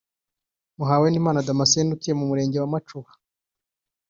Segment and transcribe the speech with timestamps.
[0.77, 3.09] Muhawenimana Damascène utuye mu Murenge wa Macuba